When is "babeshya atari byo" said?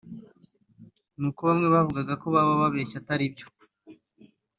2.61-3.47